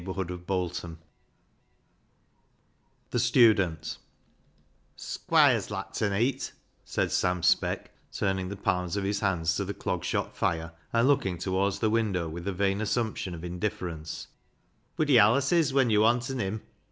[0.03, 0.97] 3S7 The Student 11
[3.11, 3.97] The Student"
[4.95, 9.75] Squire's lat ta neet," said Sam Speck, turning the palms of his hands to the
[9.75, 14.25] Clog Shop fire and looking towards the window with a vain assump tion of indifference;"
[14.97, 16.63] bud he allis is when yo' wanten him."